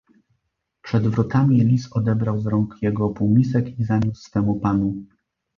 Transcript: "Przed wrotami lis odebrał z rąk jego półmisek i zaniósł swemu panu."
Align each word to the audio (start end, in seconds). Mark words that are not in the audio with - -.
"Przed 0.81 1.07
wrotami 1.07 1.63
lis 1.63 1.91
odebrał 1.91 2.39
z 2.39 2.45
rąk 2.47 2.75
jego 2.81 3.09
półmisek 3.09 3.79
i 3.79 3.83
zaniósł 3.83 4.21
swemu 4.21 4.59
panu." 4.59 5.03